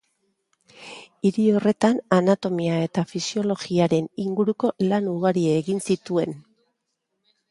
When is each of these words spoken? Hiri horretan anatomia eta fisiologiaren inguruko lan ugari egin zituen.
Hiri 1.29 1.43
horretan 1.57 1.99
anatomia 2.17 2.79
eta 2.87 3.03
fisiologiaren 3.11 4.09
inguruko 4.25 4.73
lan 4.93 5.11
ugari 5.13 5.47
egin 5.59 5.85
zituen. 5.91 6.37